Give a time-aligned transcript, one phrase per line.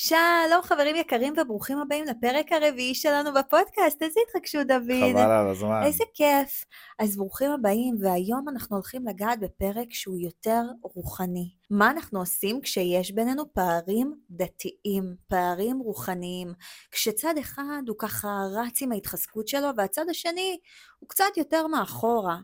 [0.00, 4.02] שלום חברים יקרים וברוכים הבאים לפרק הרביעי שלנו בפודקאסט.
[4.02, 5.12] איזה התרגשות, דוד.
[5.12, 5.82] חבל על הזמן.
[5.84, 6.64] איזה כיף.
[6.98, 11.50] אז ברוכים הבאים, והיום אנחנו הולכים לגעת בפרק שהוא יותר רוחני.
[11.70, 16.52] מה אנחנו עושים כשיש בינינו פערים דתיים, פערים רוחניים,
[16.90, 20.58] כשצד אחד הוא ככה רץ עם ההתחזקות שלו והצד השני
[20.98, 22.38] הוא קצת יותר מאחורה.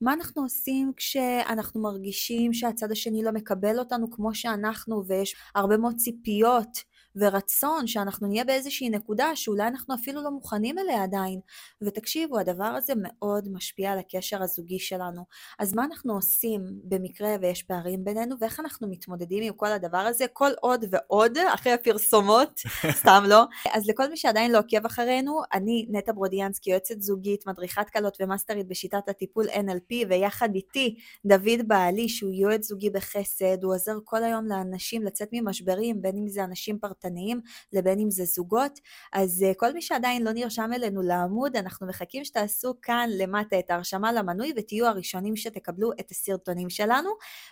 [0.00, 5.96] מה אנחנו עושים כשאנחנו מרגישים שהצד השני לא מקבל אותנו כמו שאנחנו ויש הרבה מאוד
[5.96, 11.40] ציפיות ורצון שאנחנו נהיה באיזושהי נקודה שאולי אנחנו אפילו לא מוכנים אליה עדיין.
[11.82, 15.24] ותקשיבו, הדבר הזה מאוד משפיע על הקשר הזוגי שלנו.
[15.58, 20.24] אז מה אנחנו עושים במקרה ויש פערים בינינו, ואיך אנחנו מתמודדים עם כל הדבר הזה,
[20.32, 22.60] כל עוד ועוד, אחרי הפרסומות,
[23.00, 23.44] סתם לא.
[23.72, 28.68] אז לכל מי שעדיין לא עוקב אחרינו, אני נטע ברודיאנסקי, יועצת זוגית, מדריכת קלות ומאסטרית
[28.68, 34.46] בשיטת הטיפול NLP, ויחד איתי דוד בעלי, שהוא יועץ זוגי בחסד, הוא עוזר כל היום
[34.46, 37.40] לאנשים לצאת ממשברים, בין אם זה אנשים פרטניים, פרטניים
[37.72, 38.80] לבין אם זה זוגות.
[39.12, 43.70] אז אה, כל מי שעדיין לא נרשם אלינו לעמוד, אנחנו מחכים שתעשו כאן למטה את
[43.70, 47.10] ההרשמה למנוי ותהיו הראשונים שתקבלו את הסרטונים שלנו.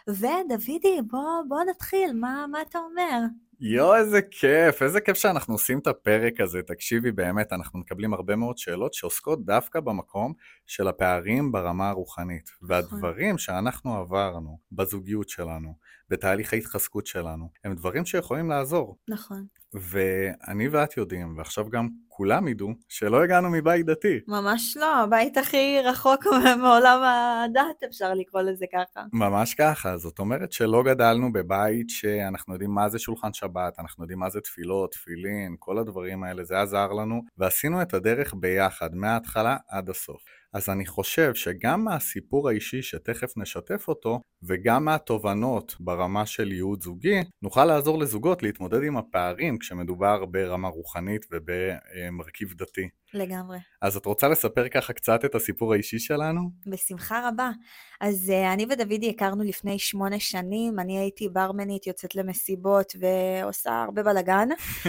[0.08, 3.18] ודוידי, בוא, בוא נתחיל, מה, מה אתה אומר?
[3.60, 6.62] יואו, איזה כיף, איזה כיף שאנחנו עושים את הפרק הזה.
[6.62, 10.32] תקשיבי, באמת, אנחנו מקבלים הרבה מאוד שאלות שעוסקות דווקא במקום
[10.66, 12.50] של הפערים ברמה הרוחנית.
[12.62, 12.68] נכון.
[12.70, 15.74] והדברים שאנחנו עברנו בזוגיות שלנו,
[16.08, 18.98] בתהליך ההתחזקות שלנו, הם דברים שיכולים לעזור.
[19.08, 19.46] נכון.
[19.74, 24.20] ואני ואת יודעים, ועכשיו גם כולם ידעו, שלא הגענו מבית דתי.
[24.28, 26.26] ממש לא, הבית הכי רחוק
[26.62, 29.04] מעולם הדת, אפשר לקרוא לזה ככה.
[29.12, 34.18] ממש ככה, זאת אומרת שלא גדלנו בבית שאנחנו יודעים מה זה שולחן שבת, אנחנו יודעים
[34.18, 39.56] מה זה תפילות, תפילין, כל הדברים האלה, זה עזר לנו, ועשינו את הדרך ביחד, מההתחלה
[39.68, 40.37] עד הסוף.
[40.52, 47.20] אז אני חושב שגם מהסיפור האישי שתכף נשתף אותו, וגם מהתובנות ברמה של ייעוד זוגי,
[47.42, 52.88] נוכל לעזור לזוגות להתמודד עם הפערים כשמדובר ברמה רוחנית ובמרכיב דתי.
[53.14, 53.58] לגמרי.
[53.82, 56.40] אז את רוצה לספר ככה קצת את הסיפור האישי שלנו?
[56.66, 57.50] בשמחה רבה.
[58.00, 64.02] אז uh, אני ודודי הכרנו לפני שמונה שנים, אני הייתי ברמנית, יוצאת למסיבות ועושה הרבה
[64.02, 64.48] בלאגן.
[64.84, 64.88] uh,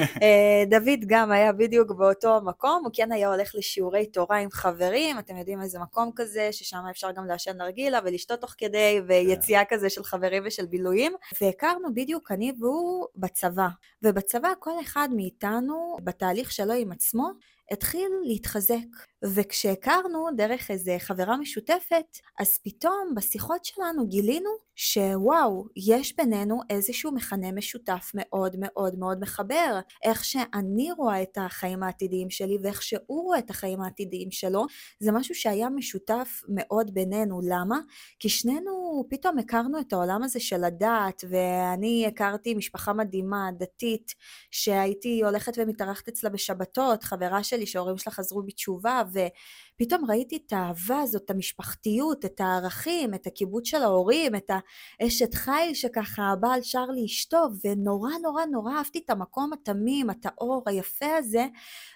[0.72, 5.38] דוד גם היה בדיוק באותו מקום, הוא כן היה הולך לשיעורי תורה עם חברים, אתם
[5.38, 10.04] יודעים איזה מקום כזה, ששם אפשר גם לעשן נרגילה ולשתות תוך כדי, ויציאה כזה של
[10.04, 11.14] חברים ושל בילויים.
[11.42, 13.68] והכרנו בדיוק אני והוא בצבא.
[14.04, 17.32] ובצבא כל אחד מאיתנו, בתהליך שלו עם עצמו,
[17.72, 18.86] התחיל להתחזק.
[19.26, 24.50] וכשהכרנו דרך איזה חברה משותפת, אז פתאום בשיחות שלנו גילינו
[24.82, 29.80] שוואו, יש בינינו איזשהו מכנה משותף מאוד מאוד מאוד מחבר.
[30.04, 34.66] איך שאני רואה את החיים העתידיים שלי ואיך שהוא רואה את החיים העתידיים שלו,
[35.00, 37.42] זה משהו שהיה משותף מאוד בינינו.
[37.44, 37.80] למה?
[38.20, 44.12] כי שנינו פתאום הכרנו את העולם הזה של הדת, ואני הכרתי משפחה מדהימה, דתית,
[44.52, 51.00] שהייתי הולכת ומתארחת אצלה בשבתות, חברה שלי שההורים שלה חזרו בתשובה, ופתאום ראיתי את האהבה
[51.00, 54.52] הזאת, את המשפחתיות, את הערכים, את הכיבוד של ההורים, את
[55.00, 61.16] האשת חיל שככה הבעל שר לאשתו, ונורא נורא נורא אהבתי את המקום התמים, הטהור, היפה
[61.18, 61.48] הזה,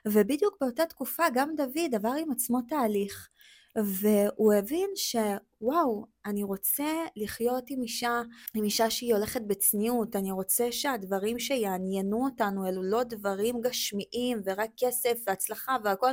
[0.07, 3.29] ובדיוק באותה תקופה גם דוד עבר עם עצמו תהליך.
[3.75, 8.21] והוא הבין שוואו, אני רוצה לחיות עם אישה,
[8.55, 14.69] עם אישה שהיא הולכת בצניעות, אני רוצה שהדברים שיעניינו אותנו אלו לא דברים גשמיים ורק
[14.77, 16.11] כסף והצלחה והכל,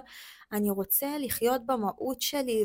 [0.53, 2.65] אני רוצה לחיות במהות שלי,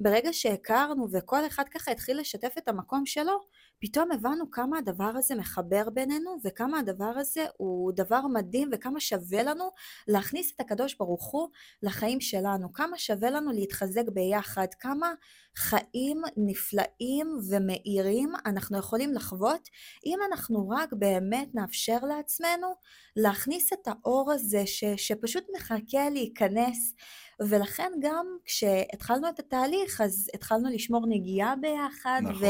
[0.00, 3.40] וברגע שהכרנו וכל אחד ככה התחיל לשתף את המקום שלו,
[3.78, 9.42] פתאום הבנו כמה הדבר הזה מחבר בינינו וכמה הדבר הזה הוא דבר מדהים וכמה שווה
[9.42, 9.70] לנו
[10.08, 11.48] להכניס את הקדוש ברוך הוא
[11.82, 15.12] לחיים שלנו, כמה שווה לנו להתחזק ביחד, כמה
[15.56, 19.68] חיים נפלאים ומאירים אנחנו יכולים לחוות
[20.06, 22.74] אם אנחנו רק באמת נאפשר לעצמנו
[23.16, 26.94] להכניס את האור הזה ש, שפשוט מחכה להיכנס
[27.40, 32.42] ולכן גם כשהתחלנו את התהליך אז התחלנו לשמור נגיעה ביחד נכון.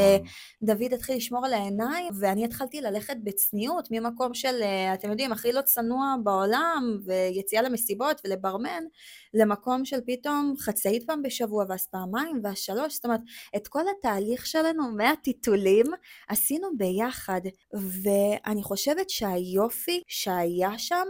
[0.61, 5.51] ודוד התחיל לשמור על העיניים ואני התחלתי ללכת בצניעות ממקום של אה, אתם יודעים הכי
[5.51, 8.83] לא צנוע בעולם ויציאה למסיבות ולברמן
[9.33, 13.21] למקום של פתאום חצאית פעם בשבוע ואז פעמיים ואז שלוש זאת אומרת
[13.55, 15.85] את כל התהליך שלנו מהטיטולים
[16.27, 17.41] עשינו ביחד
[17.73, 21.05] ואני חושבת שהיופי שהיה שם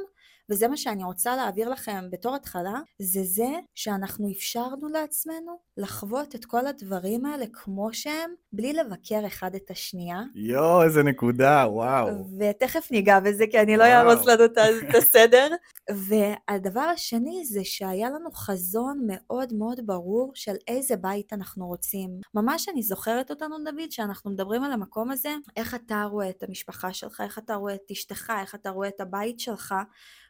[0.52, 6.46] וזה מה שאני רוצה להעביר לכם בתור התחלה, זה זה שאנחנו אפשרנו לעצמנו לחוות את
[6.46, 10.22] כל הדברים האלה כמו שהם, בלי לבקר אחד את השנייה.
[10.36, 12.08] יואו, איזה נקודה, וואו.
[12.40, 14.46] ותכף ניגע בזה, כי אני לא אהרוס לנו
[14.90, 15.48] את הסדר.
[15.90, 22.10] והדבר השני זה שהיה לנו חזון מאוד מאוד ברור של איזה בית אנחנו רוצים.
[22.34, 26.94] ממש אני זוכרת אותנו, דוד, שאנחנו מדברים על המקום הזה, איך אתה רואה את המשפחה
[26.94, 29.76] שלך, איך אתה רואה את אשתך, איך אתה רואה את הבית שלך.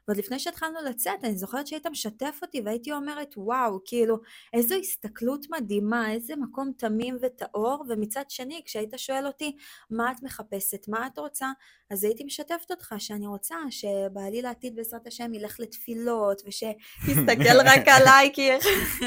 [0.07, 4.17] ועוד לפני שהתחלנו לצאת, אני זוכרת שהיית משתף אותי והייתי אומרת, וואו, כאילו,
[4.53, 9.55] איזו הסתכלות מדהימה, איזה מקום תמים וטהור, ומצד שני, כשהיית שואל אותי,
[9.89, 11.47] מה את מחפשת, מה את רוצה,
[11.89, 18.31] אז הייתי משתפת אותך שאני רוצה שבעלי לעתיד בעזרת השם ילך לתפילות, ושיסתכל רק עליי,
[18.33, 18.49] כי,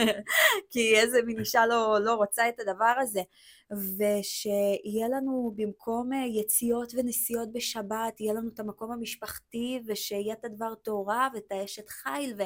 [0.71, 3.23] כי איזה מין אישה לא, לא רוצה את הדבר הזה.
[3.73, 10.75] ושיהיה לנו במקום אה, יציאות ונסיעות בשבת, יהיה לנו את המקום המשפחתי, ושיהיה את הדבר
[10.75, 12.43] תורה ואת האשת חיל, ו...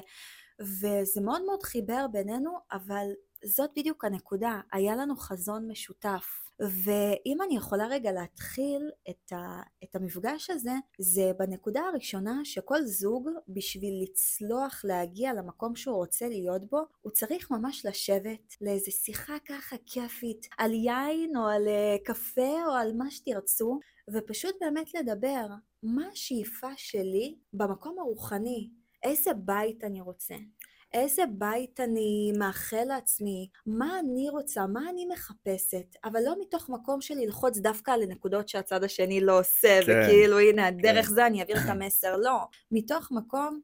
[0.61, 3.07] וזה מאוד מאוד חיבר בינינו, אבל
[3.45, 6.44] זאת בדיוק הנקודה, היה לנו חזון משותף.
[6.61, 13.29] ואם אני יכולה רגע להתחיל את, ה, את המפגש הזה, זה בנקודה הראשונה שכל זוג,
[13.49, 19.77] בשביל לצלוח להגיע למקום שהוא רוצה להיות בו, הוא צריך ממש לשבת לאיזה שיחה ככה
[19.87, 23.81] כיפית, על יין או על uh, קפה או על מה שתרצו,
[24.13, 25.47] ופשוט באמת לדבר
[25.83, 28.71] מה השאיפה שלי במקום הרוחני,
[29.03, 30.35] איזה בית אני רוצה,
[30.95, 37.01] איזה בית אני מאחל לעצמי, מה אני רוצה, מה אני מחפשת, אבל לא מתוך מקום
[37.01, 40.77] של ללחוץ דווקא על הנקודות שהצד השני לא עושה, כן, וכאילו הנה, כן.
[40.77, 42.39] דרך זה אני אעביר את המסר, לא.
[42.71, 43.61] מתוך מקום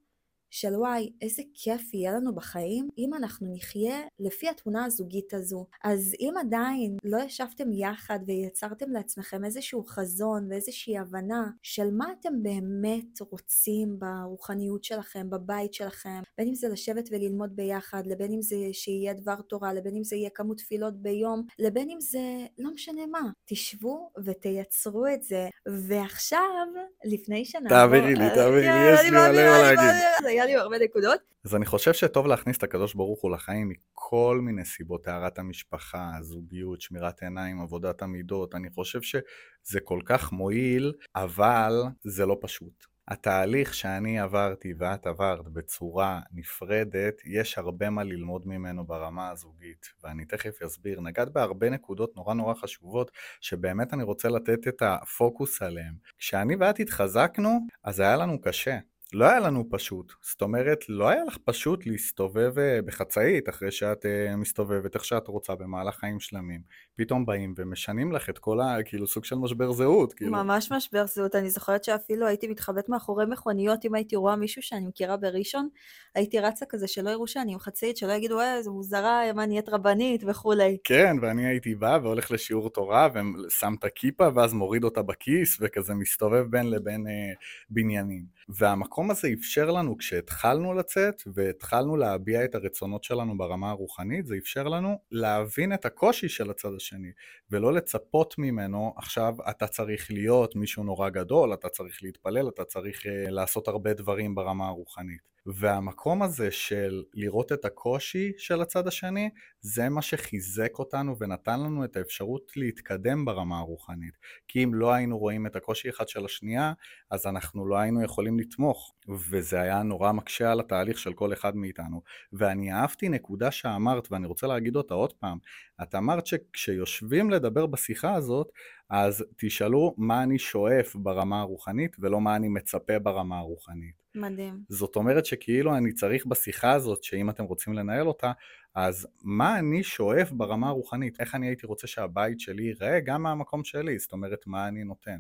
[0.50, 5.66] של וואי, איזה כיף יהיה לנו בחיים אם אנחנו נחיה לפי התמונה הזוגית הזו.
[5.84, 12.42] אז אם עדיין לא ישבתם יחד ויצרתם לעצמכם איזשהו חזון ואיזושהי הבנה של מה אתם
[12.42, 18.56] באמת רוצים ברוחניות שלכם, בבית שלכם, בין אם זה לשבת וללמוד ביחד, לבין אם זה
[18.72, 22.20] שיהיה דבר תורה, לבין אם זה יהיה כמות תפילות ביום, לבין אם זה
[22.58, 23.30] לא משנה מה.
[23.44, 25.48] תשבו ותייצרו את זה.
[25.68, 26.66] ועכשיו,
[27.04, 27.68] לפני שנעבור...
[27.68, 30.39] תעבירי לי, תעבירי לי, יש לי מלא מה להגיד.
[30.40, 31.20] היה לי הרבה נקודות.
[31.44, 36.10] אז אני חושב שטוב להכניס את הקדוש ברוך הוא לחיים מכל מיני סיבות, טהרת המשפחה,
[36.20, 42.86] זוגיות, שמירת עיניים, עבודת המידות, אני חושב שזה כל כך מועיל, אבל זה לא פשוט.
[43.10, 50.24] התהליך שאני עברתי ואת עברת בצורה נפרדת, יש הרבה מה ללמוד ממנו ברמה הזוגית, ואני
[50.24, 51.00] תכף אסביר.
[51.00, 53.10] נגעת בהרבה נקודות נורא נורא חשובות,
[53.40, 55.94] שבאמת אני רוצה לתת את הפוקוס עליהן.
[56.18, 58.78] כשאני ואת התחזקנו, אז היה לנו קשה.
[59.14, 60.12] לא היה לנו פשוט.
[60.22, 65.28] זאת אומרת, לא היה לך פשוט להסתובב אה, בחצאית אחרי שאת uh, מסתובבת איך שאת
[65.28, 66.60] רוצה במהלך חיים שלמים.
[66.96, 68.76] פתאום באים ומשנים לך את כל ה...
[68.84, 70.12] כאילו סוג של משבר זהות.
[70.12, 70.30] כאילו.
[70.32, 71.34] ממש משבר זהות.
[71.34, 75.68] אני זוכרת שאפילו הייתי מתחבאת מאחורי מכוניות, אם הייתי רואה מישהו שאני מכירה בראשון,
[76.14, 79.68] הייתי רצה כזה שלא יראו שאני עם חצאית, שלא יגידו, אה, איזה מוזרה, מה נהיית
[79.68, 80.78] רבנית וכולי.
[80.84, 85.94] כן, ואני הייתי בא והולך לשיעור תורה ושם את הכיפה ואז מוריד אותה בכיס וכזה
[85.94, 87.32] מסתובב בין לבין אה,
[87.70, 88.39] בניינים.
[88.54, 94.68] והמקום הזה אפשר לנו, כשהתחלנו לצאת והתחלנו להביע את הרצונות שלנו ברמה הרוחנית, זה אפשר
[94.68, 97.10] לנו להבין את הקושי של הצד השני,
[97.50, 103.02] ולא לצפות ממנו, עכשיו אתה צריך להיות מישהו נורא גדול, אתה צריך להתפלל, אתה צריך
[103.02, 105.30] uh, לעשות הרבה דברים ברמה הרוחנית.
[105.46, 111.84] והמקום הזה של לראות את הקושי של הצד השני, זה מה שחיזק אותנו ונתן לנו
[111.84, 114.14] את האפשרות להתקדם ברמה הרוחנית.
[114.48, 116.72] כי אם לא היינו רואים את הקושי אחד של השנייה,
[117.10, 118.94] אז אנחנו לא היינו יכולים לתמוך.
[119.30, 122.02] וזה היה נורא מקשה על התהליך של כל אחד מאיתנו.
[122.32, 125.38] ואני אהבתי נקודה שאמרת, ואני רוצה להגיד אותה עוד פעם.
[125.82, 128.52] את אמרת שכשיושבים לדבר בשיחה הזאת,
[128.90, 133.99] אז תשאלו מה אני שואף ברמה הרוחנית ולא מה אני מצפה ברמה הרוחנית.
[134.14, 134.62] מדהים.
[134.68, 138.32] זאת אומרת שכאילו אני צריך בשיחה הזאת, שאם אתם רוצים לנהל אותה,
[138.74, 141.20] אז מה אני שואף ברמה הרוחנית?
[141.20, 143.98] איך אני הייתי רוצה שהבית שלי ייראה גם מהמקום שלי?
[143.98, 145.18] זאת אומרת, מה אני נותן?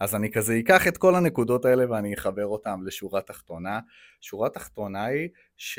[0.00, 3.80] אז אני כזה אקח את כל הנקודות האלה ואני אחבר אותן לשורה תחתונה.
[4.20, 5.78] שורה תחתונה היא ש...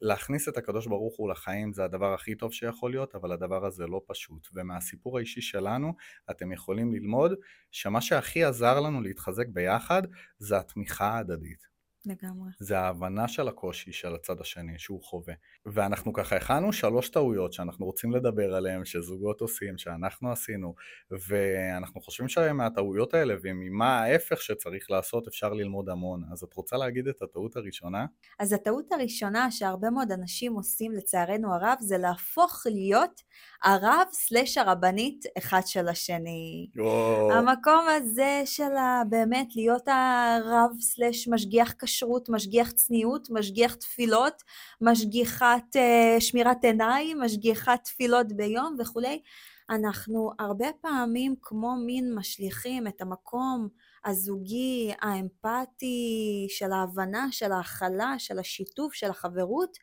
[0.00, 3.86] להכניס את הקדוש ברוך הוא לחיים זה הדבר הכי טוב שיכול להיות, אבל הדבר הזה
[3.86, 4.48] לא פשוט.
[4.54, 5.92] ומהסיפור האישי שלנו
[6.30, 7.32] אתם יכולים ללמוד
[7.70, 10.02] שמה שהכי עזר לנו להתחזק ביחד
[10.38, 11.77] זה התמיכה ההדדית.
[12.06, 12.50] לגמרי.
[12.58, 15.34] זה ההבנה של הקושי של הצד השני שהוא חווה.
[15.66, 20.74] ואנחנו ככה הכנו שלוש טעויות שאנחנו רוצים לדבר עליהן, שזוגות עושים, שאנחנו עשינו,
[21.28, 26.22] ואנחנו חושבים שמהטעויות האלה וממה ההפך שצריך לעשות אפשר ללמוד המון.
[26.32, 28.06] אז את רוצה להגיד את הטעות הראשונה?
[28.38, 33.20] אז הטעות הראשונה שהרבה מאוד אנשים עושים לצערנו הרב זה להפוך להיות
[33.64, 36.70] הרב סלש הרבנית אחד של השני.
[36.78, 37.32] או...
[37.32, 38.72] המקום הזה של
[39.08, 41.87] באמת להיות הרב סלש משגיח כשרות.
[41.88, 44.42] כשרות, משגיח צניעות, משגיח תפילות,
[44.80, 49.20] משגיחת uh, שמירת עיניים, משגיחת תפילות ביום וכולי.
[49.70, 53.68] אנחנו הרבה פעמים כמו מין משליכים את המקום
[54.04, 59.76] הזוגי, האמפתי, של ההבנה, של ההכלה, של השיתוף, של החברות,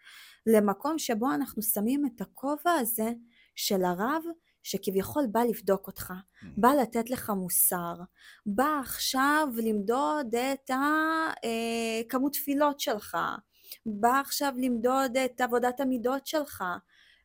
[0.46, 3.12] למקום שבו אנחנו שמים את הכובע הזה
[3.56, 4.24] של הרב
[4.66, 6.46] שכביכול בא לבדוק אותך, mm.
[6.58, 7.94] בא לתת לך מוסר,
[8.46, 13.18] בא עכשיו למדוד את הכמות אה, תפילות שלך,
[13.86, 16.64] בא עכשיו למדוד את עבודת המידות שלך.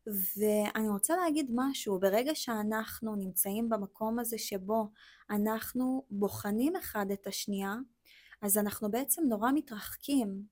[0.06, 4.90] ואני רוצה להגיד משהו, ברגע שאנחנו נמצאים במקום הזה שבו
[5.30, 7.74] אנחנו בוחנים אחד את השנייה,
[8.42, 10.42] אז אנחנו בעצם נורא מתרחקים.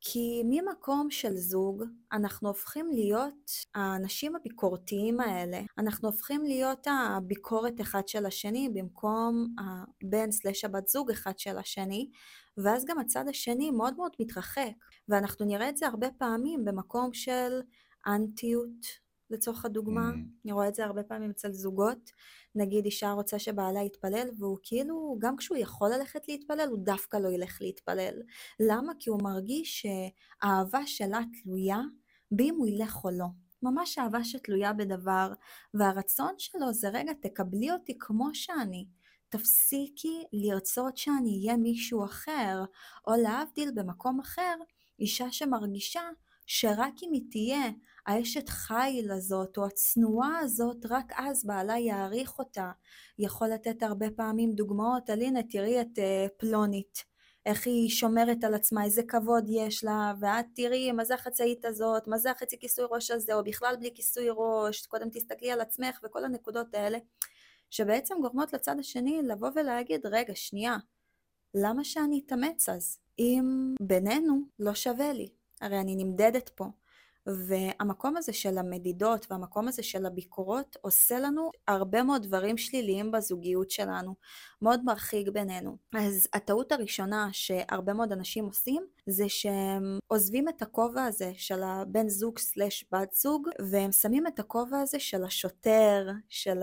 [0.00, 8.08] כי ממקום של זוג אנחנו הופכים להיות האנשים הביקורתיים האלה, אנחנו הופכים להיות הביקורת אחד
[8.08, 12.10] של השני במקום הבן סלש הבת זוג אחד של השני,
[12.56, 14.72] ואז גם הצד השני מאוד מאוד מתרחק,
[15.08, 17.60] ואנחנו נראה את זה הרבה פעמים במקום של
[18.06, 20.44] אנטיות לצורך הדוגמה, mm.
[20.44, 22.10] אני רואה את זה הרבה פעמים אצל זוגות,
[22.54, 27.28] נגיד אישה רוצה שבעלה יתפלל, והוא כאילו, גם כשהוא יכול ללכת להתפלל, הוא דווקא לא
[27.28, 28.22] ילך להתפלל.
[28.60, 28.92] למה?
[28.98, 31.80] כי הוא מרגיש שהאהבה שלה תלויה
[32.30, 33.26] באם הוא ילך או לא.
[33.62, 35.32] ממש אהבה שתלויה בדבר,
[35.74, 38.86] והרצון שלו זה רגע, תקבלי אותי כמו שאני.
[39.28, 42.64] תפסיקי לרצות שאני אהיה מישהו אחר,
[43.06, 44.54] או להבדיל במקום אחר,
[44.98, 46.02] אישה שמרגישה
[46.46, 47.70] שרק אם היא תהיה
[48.06, 52.70] האשת חיל הזאת או הצנועה הזאת, רק אז בעלה יעריך אותה.
[53.18, 57.04] יכול לתת הרבה פעמים דוגמאות על הנה תראי את uh, פלונית,
[57.46, 62.08] איך היא שומרת על עצמה, איזה כבוד יש לה, ואת תראי מה זה החצאית הזאת,
[62.08, 66.00] מה זה החצי כיסוי ראש הזה, או בכלל בלי כיסוי ראש, קודם תסתכלי על עצמך
[66.04, 66.98] וכל הנקודות האלה,
[67.70, 70.76] שבעצם גורמות לצד השני לבוא ולהגיד, רגע, שנייה,
[71.54, 72.98] למה שאני אתאמץ אז?
[73.18, 75.28] אם בינינו לא שווה לי,
[75.60, 76.64] הרי אני נמדדת פה.
[77.26, 83.70] והמקום הזה של המדידות והמקום הזה של הביקורות עושה לנו הרבה מאוד דברים שליליים בזוגיות
[83.70, 84.14] שלנו,
[84.62, 85.76] מאוד מרחיק בינינו.
[85.94, 92.08] אז הטעות הראשונה שהרבה מאוד אנשים עושים זה שהם עוזבים את הכובע הזה של הבן
[92.08, 96.60] זוג סלש בת זוג והם שמים את הכובע הזה של השוטר, של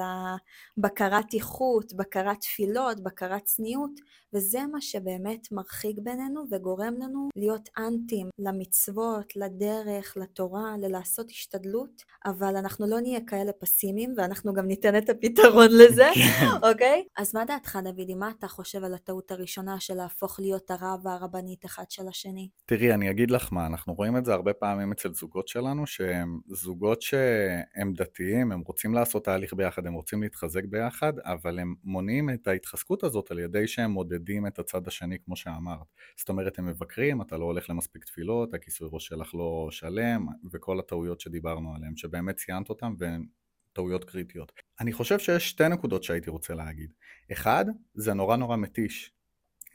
[0.78, 3.92] הבקרת איכות, בקרת תפילות, בקרת צניעות
[4.34, 12.56] וזה מה שבאמת מרחיק בינינו וגורם לנו להיות אנטים למצוות, לדרך, לתורה, ללעשות השתדלות, אבל
[12.56, 16.70] אנחנו לא נהיה כאלה פסימיים ואנחנו גם ניתן את הפתרון לזה, כן.
[16.72, 17.04] אוקיי?
[17.18, 21.66] אז מה דעתך דודי, מה אתה חושב על הטעות הראשונה של להפוך להיות הרב והרבנית
[21.66, 22.33] אחד של השני?
[22.66, 26.40] תראי, אני אגיד לך מה, אנחנו רואים את זה הרבה פעמים אצל זוגות שלנו, שהם
[26.48, 32.30] זוגות שהם דתיים, הם רוצים לעשות תהליך ביחד, הם רוצים להתחזק ביחד, אבל הם מונעים
[32.30, 35.88] את ההתחזקות הזאת על ידי שהם מודדים את הצד השני, כמו שאמרת.
[36.18, 40.80] זאת אומרת, הם מבקרים, אתה לא הולך למספיק תפילות, הכיסוי ראש שלך לא שלם, וכל
[40.80, 43.26] הטעויות שדיברנו עליהן, שבאמת ציינת אותן, והן
[43.74, 44.52] טעויות קריטיות.
[44.80, 46.94] אני חושב שיש שתי נקודות שהייתי רוצה להגיד.
[47.32, 49.12] אחד, זה נורא נורא מתיש.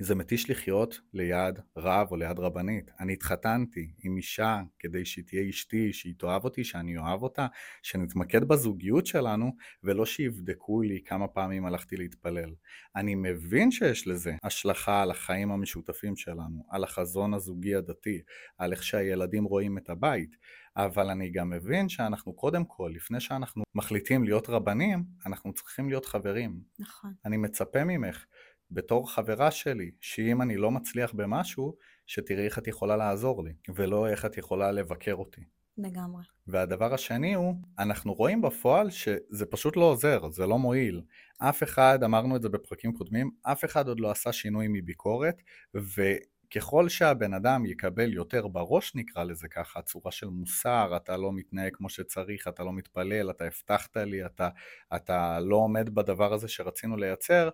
[0.00, 2.90] זה מתיש לחיות ליד רב או ליד רבנית.
[3.00, 7.46] אני התחתנתי עם אישה כדי שהיא תהיה אשתי, שהיא תאהב אותי, שאני אוהב אותה,
[7.82, 9.52] שנתמקד בזוגיות שלנו,
[9.84, 12.50] ולא שיבדקו לי כמה פעמים הלכתי להתפלל.
[12.96, 18.22] אני מבין שיש לזה השלכה על החיים המשותפים שלנו, על החזון הזוגי הדתי,
[18.58, 20.36] על איך שהילדים רואים את הבית,
[20.76, 26.06] אבל אני גם מבין שאנחנו קודם כל, לפני שאנחנו מחליטים להיות רבנים, אנחנו צריכים להיות
[26.06, 26.60] חברים.
[26.78, 27.12] נכון.
[27.24, 28.24] אני מצפה ממך
[28.70, 34.08] בתור חברה שלי, שאם אני לא מצליח במשהו, שתראי איך את יכולה לעזור לי, ולא
[34.08, 35.40] איך את יכולה לבקר אותי.
[35.78, 36.22] לגמרי.
[36.46, 41.02] והדבר השני הוא, אנחנו רואים בפועל שזה פשוט לא עוזר, זה לא מועיל.
[41.38, 45.42] אף אחד, אמרנו את זה בפרקים קודמים, אף אחד עוד לא עשה שינוי מביקורת,
[45.74, 51.76] וככל שהבן אדם יקבל יותר בראש, נקרא לזה ככה, צורה של מוסר, אתה לא מתנהג
[51.76, 54.48] כמו שצריך, אתה לא מתפלל, אתה הבטחת לי, אתה,
[54.96, 57.48] אתה לא עומד בדבר הזה שרצינו לייצר,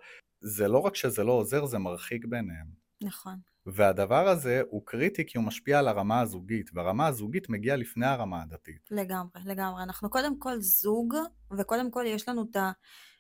[0.45, 2.67] זה לא רק שזה לא עוזר, זה מרחיק ביניהם.
[3.03, 3.35] נכון.
[3.67, 8.43] והדבר הזה הוא קריטי כי הוא משפיע על הרמה הזוגית, והרמה הזוגית מגיעה לפני הרמה
[8.43, 8.89] הדתית.
[8.91, 9.83] לגמרי, לגמרי.
[9.83, 11.15] אנחנו קודם כל זוג,
[11.59, 12.73] וקודם כל יש לנו את ה...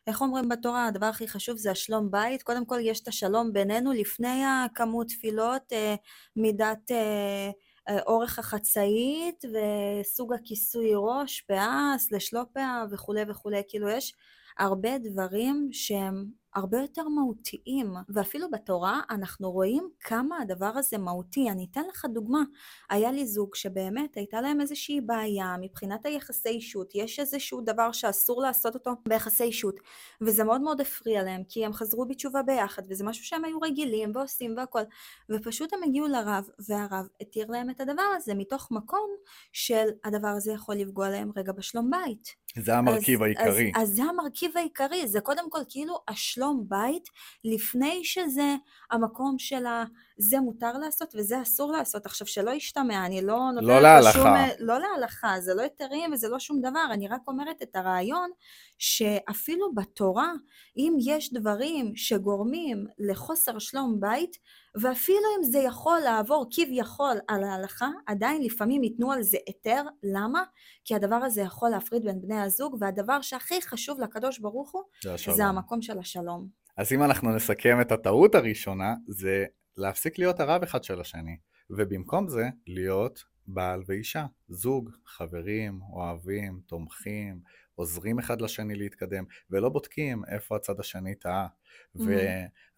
[0.06, 2.42] איך אומרים בתורה, הדבר הכי חשוב זה השלום בית.
[2.42, 5.94] קודם כל יש את השלום בינינו לפני הכמות תפילות, אה,
[6.36, 7.50] מידת אה,
[7.88, 13.62] אה, אורך החצאית וסוג הכיסוי ראש, פאה, סלש לא פאה וכולי וכולי.
[13.68, 14.14] כאילו יש
[14.58, 21.50] הרבה דברים שהם הרבה יותר מהותיים, ואפילו בתורה אנחנו רואים כמה הדבר הזה מהותי.
[21.50, 22.42] אני אתן לך דוגמה,
[22.90, 28.42] היה לי זוג שבאמת הייתה להם איזושהי בעיה מבחינת היחסי אישות, יש איזשהו דבר שאסור
[28.42, 29.80] לעשות אותו ביחסי אישות,
[30.20, 34.12] וזה מאוד מאוד הפריע להם, כי הם חזרו בתשובה ביחד, וזה משהו שהם היו רגילים
[34.14, 34.82] ועושים והכל,
[35.30, 39.10] ופשוט הם הגיעו לרב, והרב התיר להם את הדבר הזה מתוך מקום
[39.52, 42.43] של הדבר הזה יכול לפגוע להם רגע בשלום בית.
[42.58, 43.72] זה המרכיב אז, העיקרי.
[43.76, 47.08] אז, אז זה המרכיב העיקרי, זה קודם כל כאילו השלום בית,
[47.44, 48.54] לפני שזה
[48.90, 49.84] המקום של ה...
[50.16, 52.06] זה מותר לעשות וזה אסור לעשות.
[52.06, 54.12] עכשיו, שלא ישתמע, אני לא נותנת לא להלכה.
[54.12, 54.26] שום...
[54.58, 58.30] לא להלכה, זה לא היתרים וזה לא שום דבר, אני רק אומרת את הרעיון
[58.78, 60.32] שאפילו בתורה,
[60.76, 64.38] אם יש דברים שגורמים לחוסר שלום בית,
[64.82, 69.82] ואפילו אם זה יכול לעבור כביכול על ההלכה, עדיין לפעמים ייתנו על זה היתר.
[70.02, 70.42] למה?
[70.84, 75.14] כי הדבר הזה יכול להפריד בין בני הזוג, והדבר שהכי חשוב לקדוש ברוך הוא, זה
[75.14, 75.36] השלום.
[75.36, 76.48] זה המקום של השלום.
[76.76, 79.44] אז אם אנחנו נסכם את הטעות הראשונה, זה
[79.76, 81.36] להפסיק להיות הרב אחד של השני,
[81.70, 87.40] ובמקום זה להיות בעל ואישה, זוג, חברים, אוהבים, תומכים,
[87.74, 91.46] עוזרים אחד לשני להתקדם, ולא בודקים איפה הצד השני טעה.
[91.46, 92.02] Mm-hmm.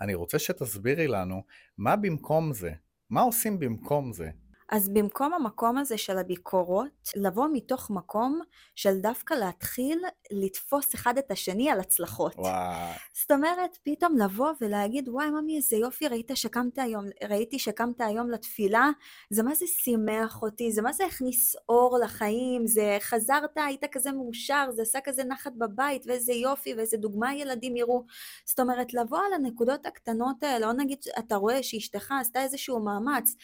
[0.01, 1.43] ואני רוצה שתסבירי לנו
[1.79, 2.73] מה במקום זה,
[3.11, 4.31] מה עושים במקום זה.
[4.69, 8.41] אז במקום המקום הזה של הביקורות, לבוא מתוך מקום
[8.75, 12.35] של דווקא להתחיל לתפוס אחד את השני על הצלחות.
[12.39, 12.93] וואי.
[13.21, 18.31] זאת אומרת, פתאום לבוא ולהגיד, וואי, ממי, איזה יופי, ראית שקמת היום, ראיתי שקמת היום
[18.31, 18.91] לתפילה,
[19.31, 24.13] זה מה זה שימח אותי, זה מה זה הכניס אור לחיים, זה חזרת, היית כזה
[24.13, 28.05] מאושר, זה עשה כזה נחת בבית, ואיזה יופי, ואיזה דוגמה ילדים יראו.
[28.47, 33.35] זאת אומרת, לבוא על הנקודות הקטנות האלה, או נגיד, אתה רואה שאשתך עשתה איזשהו מאמץ,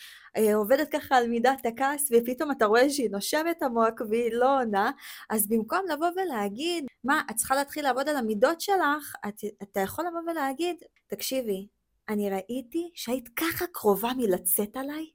[0.55, 4.91] עובדת ככה על מידת הכעס, ופתאום אתה רואה שהיא נושבת עמוק והיא לא עונה,
[5.31, 10.05] אז במקום לבוא ולהגיד, מה, את צריכה להתחיל לעבוד על המידות שלך, את, אתה יכול
[10.07, 11.67] לבוא ולהגיד, תקשיבי,
[12.09, 15.07] אני ראיתי שהיית ככה קרובה מלצאת עליי,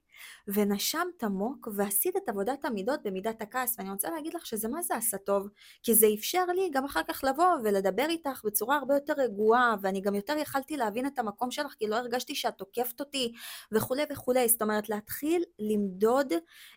[0.48, 4.94] ונשמת עמוק ועשית את עבודת המידות במידת הכעס, ואני רוצה להגיד לך שזה מה זה
[4.96, 5.48] עשה טוב,
[5.82, 10.00] כי זה אפשר לי גם אחר כך לבוא ולדבר איתך בצורה הרבה יותר רגועה, ואני
[10.00, 13.32] גם יותר יכלתי להבין את המקום שלך, כי לא הרגשתי שאת תוקפת אותי
[13.72, 16.32] וכולי וכולי, זאת אומרת להתחיל למדוד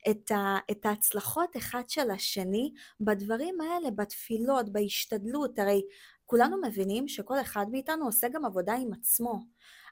[0.10, 5.82] את, ה, את ההצלחות אחד של השני בדברים האלה, בתפילות, בהשתדלות, הרי
[6.26, 9.40] כולנו מבינים שכל אחד מאיתנו עושה גם עבודה עם עצמו.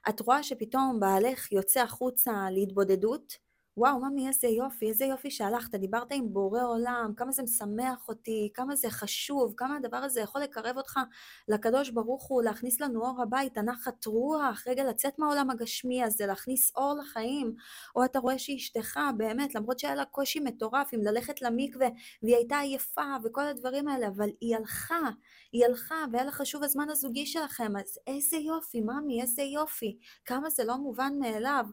[0.08, 3.49] את רואה שפתאום בעלך יוצא החוצה להתבודדות,
[3.80, 8.50] וואו, ממי, איזה יופי, איזה יופי שהלכת, דיברת עם בורא עולם, כמה זה משמח אותי,
[8.54, 11.00] כמה זה חשוב, כמה הדבר הזה יכול לקרב אותך
[11.48, 16.72] לקדוש ברוך הוא, להכניס לנו אור הביתה, נחת רוח, רגע לצאת מהעולם הגשמי הזה, להכניס
[16.76, 17.54] אור לחיים.
[17.96, 21.88] או אתה רואה שאשתך, באמת, למרות שהיה לה קושי מטורף עם ללכת למקווה,
[22.22, 25.10] והיא הייתה עייפה וכל הדברים האלה, אבל היא הלכה,
[25.52, 30.50] היא הלכה, והיה לה חשוב הזמן הזוגי שלכם, אז איזה יופי, ממי, איזה יופי, כמה
[30.50, 31.64] זה לא מובן מאליו.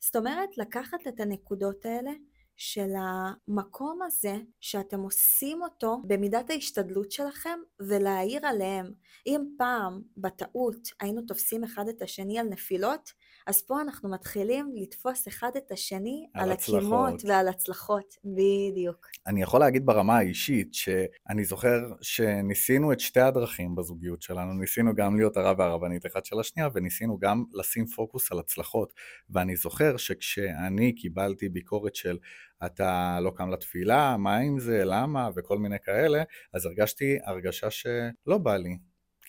[0.00, 2.10] זאת אומרת, לקחת את הנקודות האלה
[2.56, 8.92] של המקום הזה שאתם עושים אותו במידת ההשתדלות שלכם ולהעיר עליהם.
[9.26, 13.12] אם פעם בטעות היינו תופסים אחד את השני על נפילות,
[13.48, 18.14] אז פה אנחנו מתחילים לתפוס אחד את השני על, על הקימות ועל הצלחות.
[18.24, 19.06] בדיוק.
[19.26, 25.16] אני יכול להגיד ברמה האישית שאני זוכר שניסינו את שתי הדרכים בזוגיות שלנו, ניסינו גם
[25.16, 28.92] להיות הרב והרבנית אחד של השנייה, וניסינו גם לשים פוקוס על הצלחות.
[29.30, 32.18] ואני זוכר שכשאני קיבלתי ביקורת של
[32.66, 38.38] אתה לא קם לתפילה, מה עם זה, למה, וכל מיני כאלה, אז הרגשתי הרגשה שלא
[38.42, 38.78] בא לי,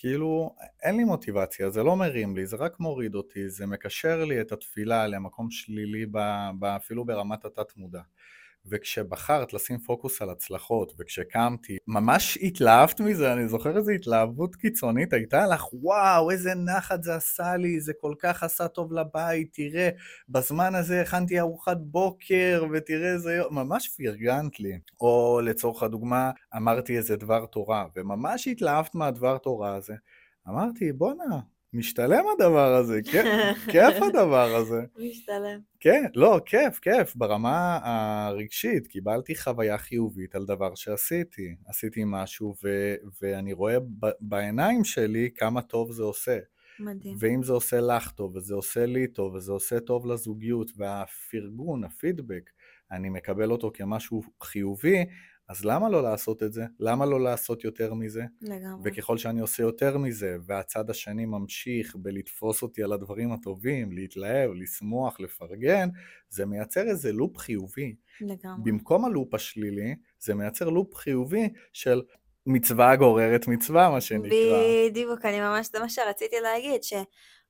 [0.01, 4.41] כאילו, אין לי מוטיבציה, זה לא מרים לי, זה רק מוריד אותי, זה מקשר לי
[4.41, 6.19] את התפילה למקום שלילי, ב,
[6.59, 8.01] ב, אפילו ברמת התת-מודע.
[8.65, 15.47] וכשבחרת לשים פוקוס על הצלחות, וכשקמתי, ממש התלהבת מזה, אני זוכר איזו התלהבות קיצונית הייתה
[15.47, 19.89] לך, וואו, איזה נחת זה עשה לי, זה כל כך עשה טוב לבית, תראה,
[20.29, 24.79] בזמן הזה הכנתי ארוחת בוקר, ותראה איזה יום, ממש פרגנת לי.
[25.01, 29.93] או לצורך הדוגמה, אמרתי איזה דבר תורה, וממש התלהבת מהדבר תורה הזה.
[30.49, 31.39] אמרתי, בואנה,
[31.73, 33.25] משתלם הדבר הזה, כיף,
[33.71, 34.81] כיף הדבר הזה.
[34.97, 35.59] משתלם.
[35.79, 41.55] כן, לא, כיף, כיף, ברמה הרגשית, קיבלתי חוויה חיובית על דבר שעשיתי.
[41.67, 46.39] עשיתי משהו ו- ואני רואה ב- בעיניים שלי כמה טוב זה עושה.
[46.79, 47.15] מדהים.
[47.19, 52.49] ואם זה עושה לך טוב, וזה עושה לי טוב, וזה עושה טוב לזוגיות, והפרגון, הפידבק,
[52.91, 55.05] אני מקבל אותו כמשהו חיובי,
[55.49, 56.65] אז למה לא לעשות את זה?
[56.79, 58.23] למה לא לעשות יותר מזה?
[58.41, 58.91] לגמרי.
[58.91, 65.19] וככל שאני עושה יותר מזה, והצד השני ממשיך בלתפוס אותי על הדברים הטובים, להתלהב, לשמוח,
[65.19, 65.89] לפרגן,
[66.29, 67.95] זה מייצר איזה לופ חיובי.
[68.21, 68.71] לגמרי.
[68.71, 72.01] במקום הלופ השלילי, זה מייצר לופ חיובי של
[72.45, 74.29] מצווה גוררת מצווה, מה שנקרא.
[74.89, 76.83] בדיוק, אני ממש, זה מה שרציתי להגיד,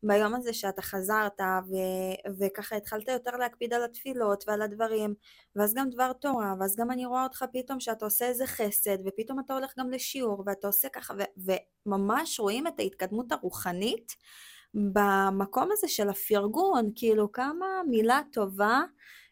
[0.06, 5.14] שביום הזה שאתה חזרת, ו- וככה התחלת יותר להקפיד על התפילות ועל הדברים,
[5.56, 9.40] ואז גם דבר תורה, ואז גם אני רואה אותך פתאום שאתה עושה איזה חסד, ופתאום
[9.40, 11.14] אתה הולך גם לשיעור, ואתה עושה ככה,
[11.48, 11.54] ו-
[11.86, 14.16] וממש רואים את ההתקדמות הרוחנית
[14.74, 18.82] במקום הזה של הפרגון, כאילו כמה מילה טובה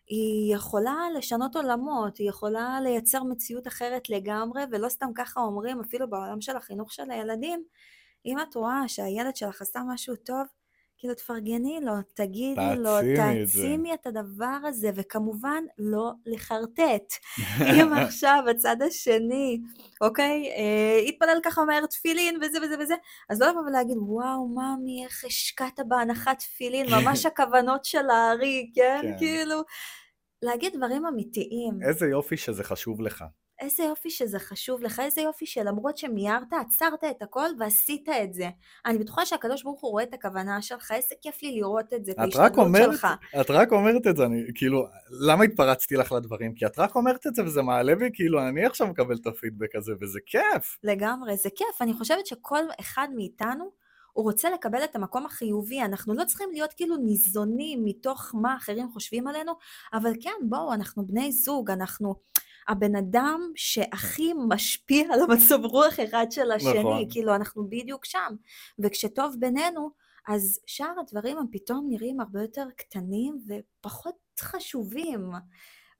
[0.07, 6.09] היא יכולה לשנות עולמות, היא יכולה לייצר מציאות אחרת לגמרי, ולא סתם ככה אומרים, אפילו
[6.09, 7.63] בעולם של החינוך של הילדים,
[8.25, 10.45] אם את רואה שהילד שלך עשה משהו טוב,
[10.97, 17.13] כאילו תפרגני לו, תגידי לו, תעצימי את הדבר הזה, וכמובן לא לחרטט.
[17.81, 19.61] אם עכשיו הצד השני,
[20.01, 22.95] אוקיי, אה, יתפלל ככה מהר תפילין וזה וזה וזה,
[23.29, 28.99] אז לא לבוא ולהגיד, וואו, ממי, איך השקעת בהנחת תפילין, ממש הכוונות של הארי, כן?
[29.01, 29.17] כן?
[29.17, 29.61] כאילו,
[30.41, 31.79] להגיד דברים אמיתיים.
[31.87, 33.23] איזה יופי שזה חשוב לך.
[33.59, 38.49] איזה יופי שזה חשוב לך, איזה יופי שלמרות שמיירת, עצרת את הכל ועשית את זה.
[38.85, 42.11] אני בטוחה שהקדוש ברוך הוא רואה את הכוונה שלך, איזה כיף לי לראות את זה,
[42.11, 43.07] את ההשתדלות שלך.
[43.41, 46.53] את רק אומרת את זה, אני כאילו, למה התפרצתי לך לדברים?
[46.53, 49.75] כי את רק אומרת את זה וזה מעלה בי, כאילו, אני עכשיו מקבל את הפידבק
[49.75, 50.77] הזה, וזה כיף.
[50.83, 51.81] לגמרי, זה כיף.
[51.81, 53.71] אני חושבת שכל אחד מאיתנו,
[54.13, 58.91] הוא רוצה לקבל את המקום החיובי, אנחנו לא צריכים להיות כאילו ניזונים מתוך מה אחרים
[58.91, 59.53] חושבים עלינו,
[59.93, 62.15] אבל כן, בואו, אנחנו בני זוג, אנחנו...
[62.67, 67.05] הבן אדם שהכי משפיע על המצב רוח אחד של השני, נכון.
[67.09, 68.35] כאילו אנחנו בדיוק שם.
[68.79, 69.89] וכשטוב בינינו,
[70.27, 75.31] אז שאר הדברים הם פתאום נראים הרבה יותר קטנים ופחות חשובים.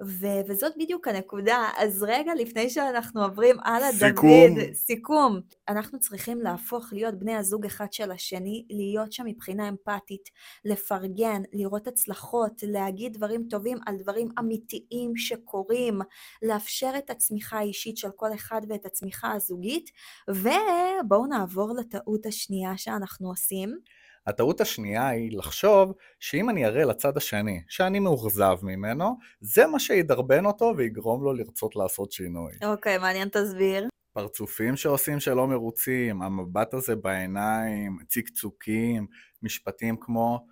[0.02, 1.70] ו- וזאת בדיוק הנקודה.
[1.78, 5.40] אז רגע לפני שאנחנו עוברים הלאה, דוד, סיכום.
[5.70, 10.30] אנחנו צריכים להפוך להיות בני הזוג אחד של השני, להיות שם מבחינה אמפתית,
[10.66, 16.00] לפרגן, לראות הצלחות, להגיד דברים טובים על דברים אמיתיים שקורים,
[16.42, 19.92] לאפשר את הצמיחה האישית של כל אחד ואת הצמיחה הזוגית,
[20.30, 23.80] ובואו נעבור לטעות השנייה שאנחנו עושים.
[24.28, 30.46] הטעות השנייה היא לחשוב שאם אני אראה לצד השני שאני מאוכזב ממנו, זה מה שידרבן
[30.46, 32.54] אותו ויגרום לו לרצות לעשות שינוי.
[32.64, 33.88] אוקיי, okay, מעניין תסביר.
[34.14, 39.08] פרצופים שעושים שלא מרוצים, המבט הזה בעיניים, צקצוקים,
[39.44, 40.46] משפטים כמו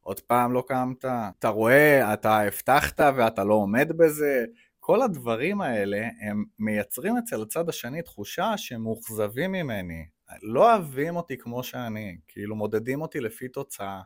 [0.00, 1.04] עוד פעם לא קמת,
[1.38, 4.44] אתה רואה, אתה הבטחת ואתה לא עומד בזה,
[4.80, 10.04] כל הדברים האלה הם מייצרים אצל הצד השני תחושה שהם מאוכזבים ממני,
[10.42, 14.02] לא אוהבים אותי כמו שאני, כאילו מודדים אותי לפי תוצאה.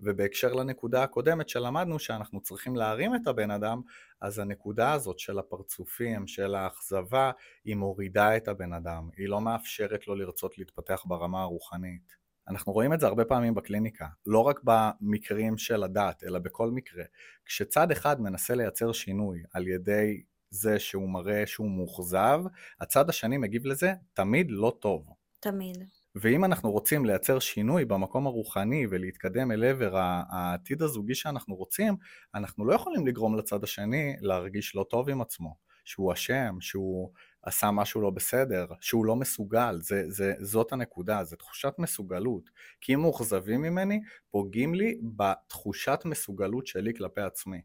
[0.00, 3.80] ובהקשר לנקודה הקודמת שלמדנו שאנחנו צריכים להרים את הבן אדם,
[4.20, 7.30] אז הנקודה הזאת של הפרצופים, של האכזבה,
[7.64, 12.16] היא מורידה את הבן אדם, היא לא מאפשרת לו לרצות להתפתח ברמה הרוחנית.
[12.48, 17.04] אנחנו רואים את זה הרבה פעמים בקליניקה, לא רק במקרים של הדת, אלא בכל מקרה.
[17.44, 22.40] כשצד אחד מנסה לייצר שינוי על ידי זה שהוא מראה שהוא מאוכזב,
[22.80, 25.17] הצד השני מגיב לזה תמיד לא טוב.
[25.40, 25.84] תמיד.
[26.14, 29.96] ואם אנחנו רוצים לייצר שינוי במקום הרוחני ולהתקדם אל עבר
[30.30, 31.96] העתיד הזוגי שאנחנו רוצים,
[32.34, 37.70] אנחנו לא יכולים לגרום לצד השני להרגיש לא טוב עם עצמו, שהוא אשם, שהוא עשה
[37.70, 42.50] משהו לא בסדר, שהוא לא מסוגל, זה, זה, זאת הנקודה, זה תחושת מסוגלות.
[42.80, 47.60] כי אם מאוכזבים ממני, פוגעים לי בתחושת מסוגלות שלי כלפי עצמי.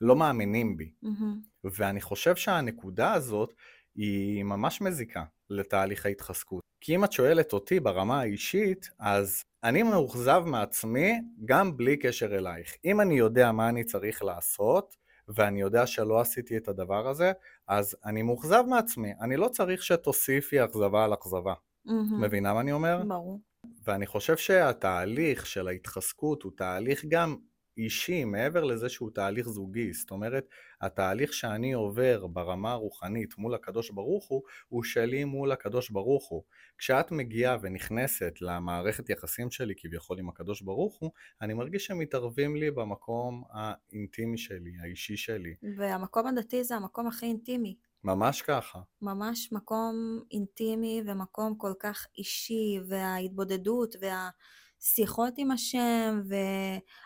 [0.00, 0.92] לא מאמינים בי.
[1.04, 1.64] Mm-hmm.
[1.64, 3.54] ואני חושב שהנקודה הזאת
[3.98, 6.60] היא ממש מזיקה לתהליך ההתחזקות.
[6.80, 12.76] כי אם את שואלת אותי ברמה האישית, אז אני מאוכזב מעצמי גם בלי קשר אלייך.
[12.84, 14.96] אם אני יודע מה אני צריך לעשות,
[15.28, 17.32] ואני יודע שלא עשיתי את הדבר הזה,
[17.68, 19.12] אז אני מאוכזב מעצמי.
[19.20, 21.54] אני לא צריך שתוסיפי אכזבה על אכזבה.
[21.86, 21.92] Mm-hmm.
[22.20, 23.02] מבינה מה אני אומר?
[23.08, 23.40] ברור.
[23.84, 27.36] ואני חושב שהתהליך של ההתחזקות הוא תהליך גם
[27.78, 30.48] אישי מעבר לזה שהוא תהליך זוגי, זאת אומרת,
[30.80, 36.42] התהליך שאני עובר ברמה הרוחנית מול הקדוש ברוך הוא, הוא שלי מול הקדוש ברוך הוא.
[36.78, 41.10] כשאת מגיעה ונכנסת למערכת יחסים שלי כביכול עם הקדוש ברוך הוא,
[41.42, 45.54] אני מרגיש שהם מתערבים לי במקום האינטימי שלי, האישי שלי.
[45.76, 47.76] והמקום הדתי זה המקום הכי אינטימי.
[48.04, 48.78] ממש ככה.
[49.02, 54.30] ממש מקום אינטימי ומקום כל כך אישי, וההתבודדות וה...
[54.80, 56.20] שיחות עם השם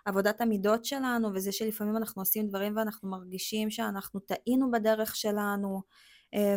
[0.07, 5.83] ועבודת המידות שלנו וזה שלפעמים אנחנו עושים דברים ואנחנו מרגישים שאנחנו טעינו בדרך שלנו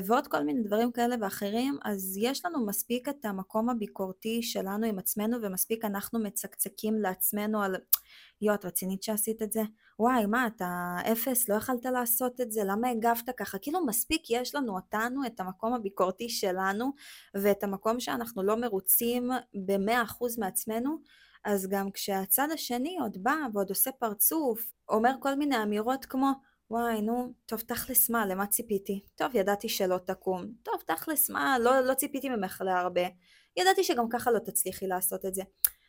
[0.06, 5.00] ועוד כל מיני דברים כאלה ואחרים, אז יש לנו מספיק את המקום הביקורתי שלנו עם
[5.00, 7.76] עצמנו ומספיק אנחנו מצקצקים לעצמנו על
[8.42, 9.62] יואו, את רצינית שעשית את זה?
[10.00, 11.50] וואי, מה, אתה אפס?
[11.50, 12.62] לא יכלת לעשות את זה?
[12.64, 13.58] למה הגבת ככה?
[13.58, 16.92] כאילו מספיק יש לנו אותנו, את המקום הביקורתי שלנו,
[17.36, 19.30] ואת המקום שאנחנו לא מרוצים
[19.68, 20.98] במאה אחוז מעצמנו,
[21.46, 26.32] אז גם כשהצד השני עוד בא ועוד עושה פרצוף, אומר כל מיני אמירות כמו,
[26.69, 29.06] וואי, נו, טוב, תכלס מה, למה ציפיתי?
[29.15, 30.45] טוב, ידעתי שלא תקום.
[30.63, 33.08] טוב, תכלס מה, לא, לא ציפיתי ממך להרבה.
[33.58, 35.43] ידעתי שגם ככה לא תצליחי לעשות את זה.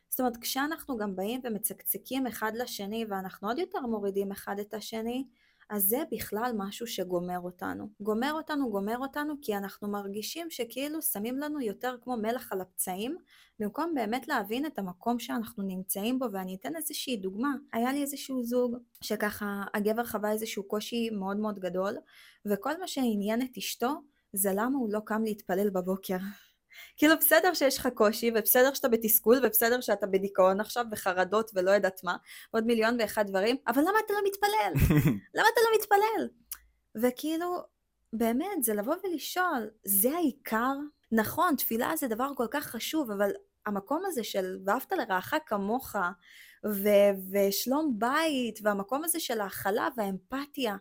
[0.08, 5.24] זאת אומרת, כשאנחנו גם באים ומצקצקים אחד לשני, ואנחנו עוד יותר מורידים אחד את השני,
[5.70, 7.88] אז זה בכלל משהו שגומר אותנו.
[8.00, 13.16] גומר אותנו, גומר אותנו, כי אנחנו מרגישים שכאילו שמים לנו יותר כמו מלח על הפצעים,
[13.61, 17.55] במקום באמת להבין את המקום שאנחנו נמצאים בו, ואני אתן איזושהי דוגמה.
[17.72, 21.96] היה לי איזשהו זוג, שככה הגבר חווה איזשהו קושי מאוד מאוד גדול,
[22.46, 23.94] וכל מה שעניין את אשתו,
[24.33, 26.16] זה למה הוא לא קם להתפלל בבוקר.
[26.96, 32.04] כאילו בסדר שיש לך קושי, ובסדר שאתה בתסכול, ובסדר שאתה בדיכאון עכשיו, וחרדות ולא יודעת
[32.04, 32.16] מה,
[32.50, 34.72] עוד מיליון ואחד דברים, אבל למה אתה לא מתפלל?
[35.36, 36.28] למה אתה לא מתפלל?
[36.94, 37.62] וכאילו,
[38.12, 40.74] באמת, זה לבוא ולשאול, זה העיקר?
[41.12, 43.30] נכון, תפילה זה דבר כל כך חשוב, אבל
[43.66, 45.96] המקום הזה של ואהבת לרעך כמוך,
[46.66, 50.76] ו- ושלום בית, והמקום הזה של ההכלה והאמפתיה,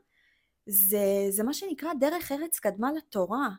[0.66, 3.50] זה, זה מה שנקרא דרך ארץ קדמה לתורה.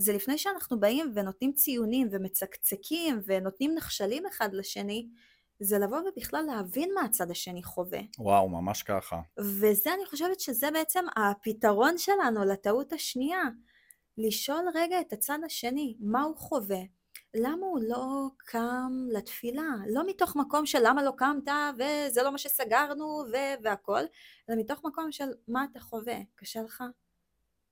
[0.00, 5.08] זה לפני שאנחנו באים ונותנים ציונים ומצקצקים ונותנים נכשלים אחד לשני,
[5.60, 8.00] זה לבוא ובכלל להבין מה הצד השני חווה.
[8.18, 9.20] וואו, ממש ככה.
[9.38, 13.42] וזה, אני חושבת שזה בעצם הפתרון שלנו לטעות השנייה.
[14.18, 16.80] לשאול רגע את הצד השני, מה הוא חווה?
[17.34, 19.68] למה הוא לא קם לתפילה?
[19.86, 24.00] לא מתוך מקום של למה לא קמת וזה לא מה שסגרנו ו- והכל,
[24.50, 26.16] אלא מתוך מקום של מה אתה חווה?
[26.34, 26.84] קשה לך?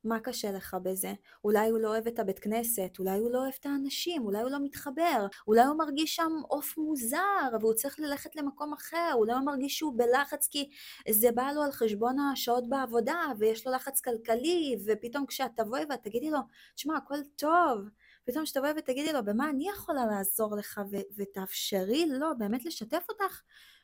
[0.04, 1.12] מה קשה לך בזה?
[1.44, 4.50] אולי הוא לא אוהב את הבית כנסת, אולי הוא לא אוהב את האנשים, אולי הוא
[4.50, 9.40] לא מתחבר, אולי הוא מרגיש שם עוף מוזר והוא צריך ללכת למקום אחר, אולי הוא
[9.40, 10.70] מרגיש שהוא בלחץ כי
[11.11, 16.02] זה בא לו על חשבון השעות בעבודה ויש לו לחץ כלכלי ופתאום כשאת תבואי ואת
[16.02, 16.38] תגידי לו,
[16.74, 17.78] תשמע הכל טוב,
[18.24, 20.80] פתאום כשתבואי ותגידי לו במה אני יכולה לעזור לך
[21.16, 23.42] ותאפשרי לו באמת לשתף אותך,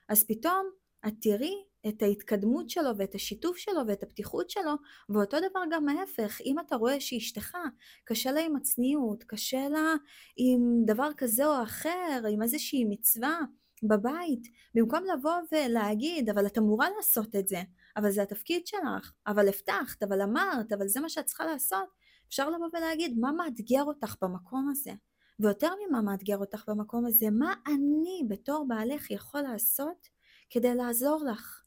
[0.08, 0.70] אז פתאום
[1.06, 4.72] את תראי את ההתקדמות שלו ואת השיתוף שלו ואת הפתיחות שלו,
[5.08, 7.56] ואותו דבר גם ההפך, אם אתה רואה שאשתך
[8.04, 9.94] קשה לה עם הצניעות, קשה לה
[10.36, 13.38] עם דבר כזה או אחר, עם איזושהי מצווה
[13.82, 14.42] בבית,
[14.74, 17.62] במקום לבוא ולהגיד, אבל את אמורה לעשות את זה,
[17.96, 21.88] אבל זה התפקיד שלך, אבל הבטחת, אבל אמרת, אבל זה מה שאת צריכה לעשות,
[22.28, 24.92] אפשר לבוא ולהגיד מה מאתגר אותך במקום הזה.
[25.40, 30.08] ויותר ממה מאתגר אותך במקום הזה, מה אני בתור בעלך יכול לעשות
[30.50, 31.63] כדי לעזור לך.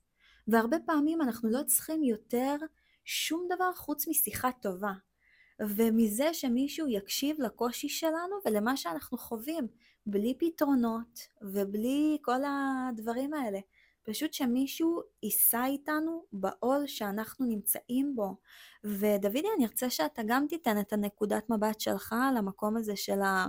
[0.47, 2.55] והרבה פעמים אנחנו לא צריכים יותר
[3.05, 4.93] שום דבר חוץ משיחה טובה.
[5.60, 9.67] ומזה שמישהו יקשיב לקושי שלנו ולמה שאנחנו חווים,
[10.05, 13.60] בלי פתרונות ובלי כל הדברים האלה.
[14.03, 18.36] פשוט שמישהו יישא איתנו בעול שאנחנו נמצאים בו.
[18.83, 23.47] ודודי, אני ארצה שאתה גם תיתן את הנקודת מבט שלך על המקום הזה של ה...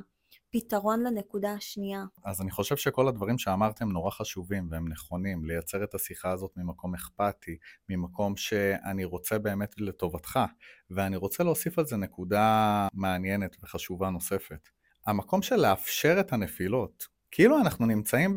[0.61, 2.05] פתרון לנקודה השנייה.
[2.25, 6.95] אז אני חושב שכל הדברים שאמרתם נורא חשובים והם נכונים, לייצר את השיחה הזאת ממקום
[6.95, 7.57] אכפתי,
[7.89, 10.39] ממקום שאני רוצה באמת לטובתך,
[10.91, 14.69] ואני רוצה להוסיף על זה נקודה מעניינת וחשובה נוספת.
[15.07, 18.35] המקום של לאפשר את הנפילות, כאילו אנחנו נמצאים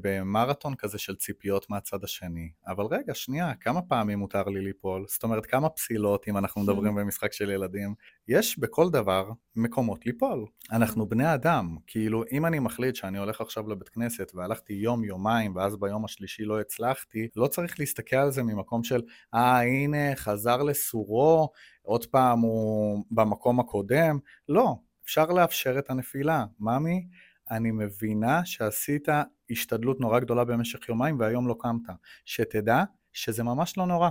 [0.00, 5.04] במרתון כזה של ציפיות מהצד השני, אבל רגע, שנייה, כמה פעמים מותר לי ליפול?
[5.08, 7.94] זאת אומרת, כמה פסילות, אם אנחנו מדברים במשחק של ילדים?
[8.28, 10.46] יש בכל דבר מקומות ליפול.
[10.72, 15.56] אנחנו בני אדם, כאילו, אם אני מחליט שאני הולך עכשיו לבית כנסת והלכתי יום, יומיים,
[15.56, 19.02] ואז ביום השלישי לא הצלחתי, לא צריך להסתכל על זה ממקום של,
[19.34, 21.50] אה, הנה, חזר לסורו,
[21.82, 24.18] עוד פעם הוא במקום הקודם.
[24.48, 26.44] לא, אפשר לאפשר את הנפילה.
[26.60, 27.06] ממי,
[27.50, 29.08] אני מבינה שעשית
[29.50, 31.82] השתדלות נורא גדולה במשך יומיים והיום לא קמת.
[32.24, 34.10] שתדע שזה ממש לא נורא.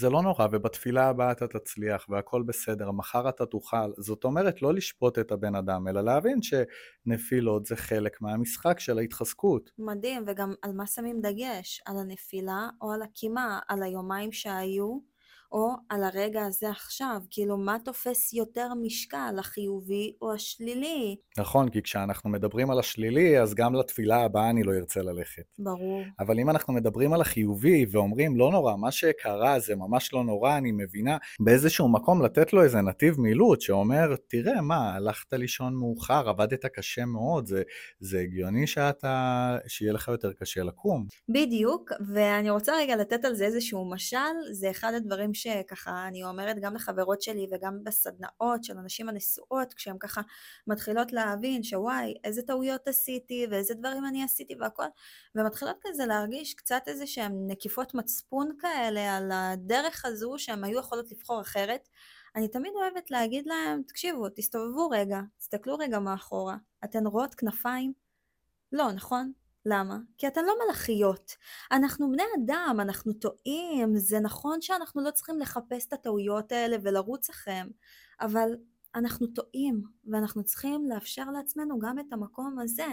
[0.00, 3.92] זה לא נורא, ובתפילה הבאה אתה תצליח והכל בסדר, מחר אתה תוכל.
[3.98, 9.70] זאת אומרת, לא לשפוט את הבן אדם, אלא להבין שנפילות זה חלק מהמשחק של ההתחזקות.
[9.78, 11.82] מדהים, וגם על מה שמים דגש?
[11.86, 13.58] על הנפילה או על הקימה?
[13.68, 15.09] על היומיים שהיו?
[15.52, 21.16] או על הרגע הזה עכשיו, כאילו מה תופס יותר משקל, החיובי או השלילי.
[21.38, 25.42] נכון, כי כשאנחנו מדברים על השלילי, אז גם לתפילה הבאה אני לא ארצה ללכת.
[25.58, 26.02] ברור.
[26.20, 30.56] אבל אם אנחנו מדברים על החיובי ואומרים, לא נורא, מה שקרה זה ממש לא נורא,
[30.56, 36.28] אני מבינה, באיזשהו מקום לתת לו איזה נתיב מילוט שאומר, תראה, מה, הלכת לישון מאוחר,
[36.28, 37.62] עבדת קשה מאוד, זה,
[38.00, 41.06] זה הגיוני שאתה, שיהיה לך יותר קשה לקום.
[41.28, 44.16] בדיוק, ואני רוצה רגע לתת על זה איזשהו משל,
[44.52, 49.96] זה אחד הדברים שככה אני אומרת גם לחברות שלי וגם בסדנאות של הנשים הנשואות, כשהן
[50.00, 50.20] ככה
[50.66, 54.84] מתחילות להבין שוואי, איזה טעויות עשיתי ואיזה דברים אני עשיתי והכל,
[55.34, 61.12] ומתחילות כזה להרגיש קצת איזה שהן נקיפות מצפון כאלה על הדרך הזו שהן היו יכולות
[61.12, 61.88] לבחור אחרת.
[62.36, 67.92] אני תמיד אוהבת להגיד להם, תקשיבו, תסתובבו רגע, תסתכלו רגע מאחורה, אתן רואות כנפיים?
[68.72, 69.32] לא, נכון?
[69.66, 69.96] למה?
[70.18, 71.36] כי אתן לא מלאכיות.
[71.72, 77.30] אנחנו בני אדם, אנחנו טועים, זה נכון שאנחנו לא צריכים לחפש את הטעויות האלה ולרוץ
[77.30, 77.68] אחריהם,
[78.20, 78.56] אבל
[78.94, 82.86] אנחנו טועים, ואנחנו צריכים לאפשר לעצמנו גם את המקום הזה.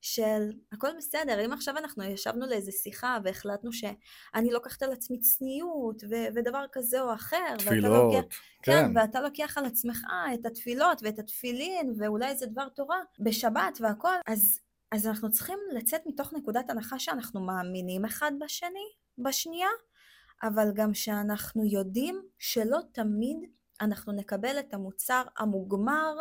[0.00, 6.02] של הכל בסדר, אם עכשיו אנחנו ישבנו לאיזה שיחה והחלטנו שאני לוקחת על עצמי צניעות
[6.10, 8.72] ו- ודבר כזה או אחר, תפילות, לוקח, כן.
[8.72, 10.00] כן, ואתה לוקח על עצמך
[10.34, 14.60] את התפילות ואת התפילין ואולי איזה דבר תורה בשבת והכל, אז,
[14.96, 19.68] אז אנחנו צריכים לצאת מתוך נקודת הנחה שאנחנו מאמינים אחד בשני, בשנייה,
[20.42, 23.36] אבל גם שאנחנו יודעים שלא תמיד
[23.80, 26.12] אנחנו נקבל את המוצר המוגמר,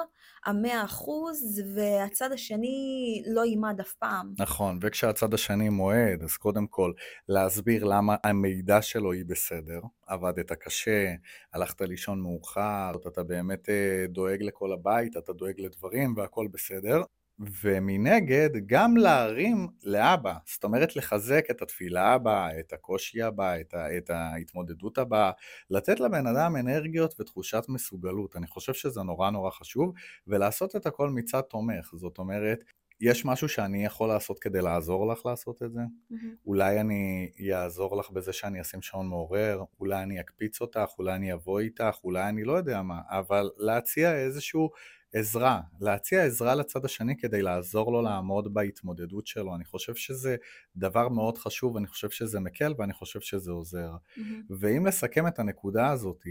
[0.46, 4.34] המאה אחוז, והצד השני לא יימד אף פעם.
[4.40, 6.94] נכון, וכשהצד השני מועד, אז קודם כל
[7.30, 9.80] להסביר למה המידע שלו היא בסדר.
[10.08, 11.14] עבדת קשה,
[11.54, 17.02] הלכת לישון מאוחר, אתה באמת אה, דואג לכל הבית, אתה דואג לדברים והכל בסדר.
[17.40, 23.98] ומנגד, גם להרים לאבא, זאת אומרת לחזק את התפילה הבאה, את הקושי הבא, את, ה,
[23.98, 25.32] את ההתמודדות הבאה,
[25.70, 28.36] לתת לבן אדם אנרגיות ותחושת מסוגלות.
[28.36, 29.94] אני חושב שזה נורא נורא חשוב,
[30.28, 31.92] ולעשות את הכל מצד תומך.
[31.96, 32.60] זאת אומרת,
[33.02, 35.80] יש משהו שאני יכול לעשות כדי לעזור לך לעשות את זה?
[35.80, 36.16] Mm-hmm.
[36.46, 41.34] אולי אני אעזור לך בזה שאני אשים שעון מעורר, אולי אני אקפיץ אותך, אולי אני
[41.34, 44.70] אבוא איתך, אולי אני לא יודע מה, אבל להציע איזשהו
[45.18, 49.56] עזרה, להציע עזרה לצד השני כדי לעזור לו לעמוד בהתמודדות שלו.
[49.56, 50.36] אני חושב שזה
[50.76, 53.92] דבר מאוד חשוב, אני חושב שזה מקל ואני חושב שזה עוזר.
[53.92, 54.22] Mm-hmm.
[54.60, 56.24] ואם לסכם את הנקודה הזאת,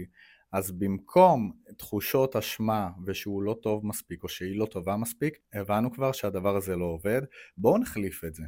[0.51, 6.11] אז במקום תחושות אשמה ושהוא לא טוב מספיק או שהיא לא טובה מספיק, הבנו כבר
[6.11, 7.21] שהדבר הזה לא עובד,
[7.57, 8.43] בואו נחליף את זה.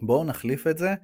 [0.00, 0.94] בואו נחליף את זה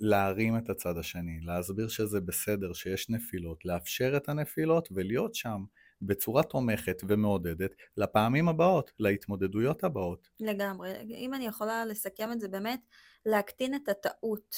[0.00, 5.64] להרים את הצד השני, להסביר שזה בסדר, שיש נפילות, לאפשר את הנפילות ולהיות שם.
[6.02, 10.28] בצורה תומכת ומעודדת לפעמים הבאות, להתמודדויות הבאות.
[10.40, 10.92] לגמרי.
[11.08, 12.80] אם אני יכולה לסכם את זה באמת,
[13.26, 14.56] להקטין את הטעות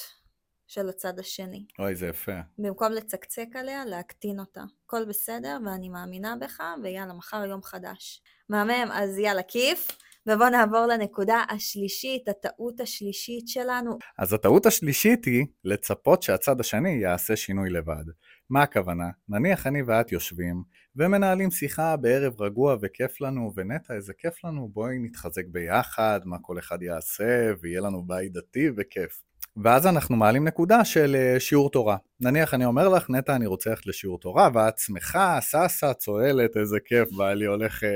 [0.67, 1.65] של הצד השני.
[1.79, 2.39] אוי, זה יפה.
[2.57, 4.63] במקום לצקצק עליה, להקטין אותה.
[4.85, 8.21] הכל בסדר, ואני מאמינה בך, ויאללה, מחר יום חדש.
[8.49, 9.97] מהמם, אז יאללה, כיף.
[10.27, 13.97] ובואו נעבור לנקודה השלישית, הטעות השלישית שלנו.
[14.17, 18.03] אז הטעות השלישית היא לצפות שהצד השני יעשה שינוי לבד.
[18.49, 19.09] מה הכוונה?
[19.29, 20.63] נניח אני ואת יושבים
[20.97, 26.59] ומנהלים שיחה בערב רגוע וכיף לנו, ונטע איזה כיף לנו, בואי נתחזק ביחד, מה כל
[26.59, 29.21] אחד יעשה, ויהיה לנו בית דתי וכיף.
[29.63, 31.97] ואז אנחנו מעלים נקודה של אה, שיעור תורה.
[32.21, 36.77] נניח אני אומר לך, נטע, אני רוצה ללכת לשיעור תורה, ואת שמחה, ששה, צוהלת, איזה
[36.85, 37.89] כיף, בעלי הולך אה,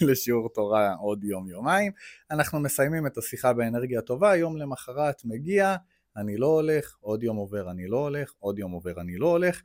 [0.08, 1.92] לשיעור תורה עוד יום-יומיים.
[2.30, 5.76] אנחנו מסיימים את השיחה באנרגיה טובה, יום למחרת מגיע,
[6.16, 9.62] אני לא הולך, עוד יום עובר, אני לא הולך, עוד יום עובר, אני לא הולך.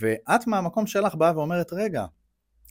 [0.00, 2.04] ואת מהמקום שלך באה ואומרת, רגע,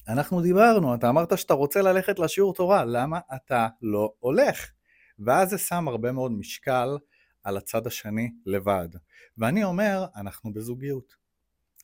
[0.07, 4.71] אנחנו דיברנו, אתה אמרת שאתה רוצה ללכת לשיעור תורה, למה אתה לא הולך?
[5.19, 6.97] ואז זה שם הרבה מאוד משקל
[7.43, 8.89] על הצד השני לבד.
[9.37, 11.15] ואני אומר, אנחנו בזוגיות.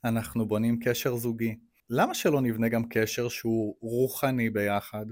[0.04, 1.56] אנחנו בונים קשר זוגי.
[1.90, 5.06] למה שלא נבנה גם קשר שהוא רוחני ביחד?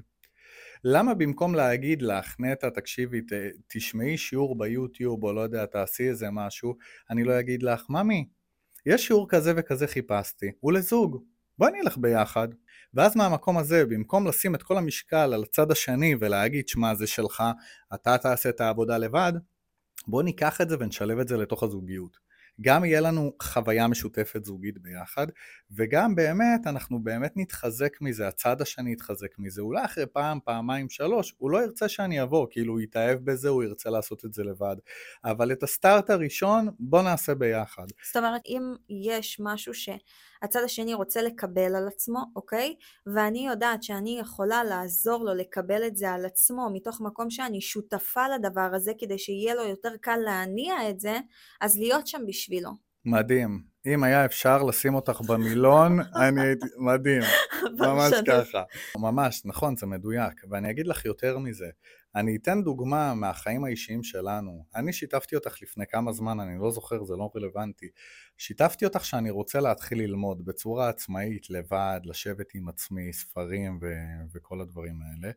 [0.84, 3.34] למה במקום להגיד לך, נטע, תקשיבי, ת,
[3.68, 6.76] תשמעי שיעור ביוטיוב, או לא יודע, תעשי איזה משהו,
[7.10, 8.28] אני לא אגיד לך, ממי,
[8.86, 11.24] יש שיעור כזה וכזה חיפשתי, הוא לזוג,
[11.58, 12.48] בואי נלך ביחד.
[12.94, 17.44] ואז מהמקום הזה, במקום לשים את כל המשקל על הצד השני ולהגיד, שמע, זה שלך,
[17.94, 19.34] אתה תעשה את העבודה לבד,
[20.08, 22.18] בואו ניקח את זה ונשלב את זה לתוך הזוגיות.
[22.62, 25.28] גם יהיה לנו חוויה משותפת זוגית ביחד,
[25.72, 29.62] וגם באמת, אנחנו באמת נתחזק מזה, הצד השני יתחזק מזה.
[29.62, 33.64] אולי אחרי פעם, פעמיים, שלוש, הוא לא ירצה שאני אבוא, כאילו הוא יתאהב בזה, הוא
[33.64, 34.76] ירצה לעשות את זה לבד.
[35.26, 37.86] אבל את הסטארט הראשון, בוא נעשה ביחד.
[38.06, 39.90] זאת אומרת, אם יש משהו ש...
[40.42, 42.76] הצד השני רוצה לקבל על עצמו, אוקיי?
[43.06, 48.28] ואני יודעת שאני יכולה לעזור לו לקבל את זה על עצמו, מתוך מקום שאני שותפה
[48.28, 51.20] לדבר הזה, כדי שיהיה לו יותר קל להניע את זה,
[51.62, 52.91] אז להיות שם בשבילו.
[53.06, 53.64] מדהים.
[53.86, 57.22] אם היה אפשר לשים אותך במילון, אני הייתי, מדהים,
[57.80, 58.64] ממש ככה.
[58.98, 60.42] ממש, נכון, זה מדויק.
[60.50, 61.70] ואני אגיד לך יותר מזה,
[62.16, 64.66] אני אתן דוגמה מהחיים האישיים שלנו.
[64.76, 67.90] אני שיתפתי אותך לפני כמה זמן, אני לא זוכר, זה לא רלוונטי.
[68.38, 74.62] שיתפתי אותך שאני רוצה להתחיל ללמוד בצורה עצמאית, לבד, לשבת עם עצמי, ספרים ו- וכל
[74.62, 75.34] הדברים האלה.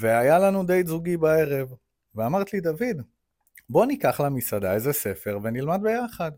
[0.00, 1.68] והיה לנו דייט זוגי בערב,
[2.14, 3.02] ואמרת לי, דוד,
[3.70, 6.32] בוא ניקח למסעדה איזה ספר ונלמד ביחד.